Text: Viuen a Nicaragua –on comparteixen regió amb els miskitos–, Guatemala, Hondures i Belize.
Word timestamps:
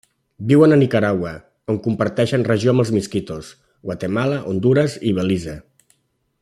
Viuen 0.51 0.71
a 0.75 0.77
Nicaragua 0.83 1.33
–on 1.43 1.77
comparteixen 1.87 2.47
regió 2.49 2.73
amb 2.73 2.85
els 2.85 2.93
miskitos–, 2.97 3.53
Guatemala, 3.91 4.43
Hondures 4.53 4.97
i 5.13 5.17
Belize. 5.21 5.59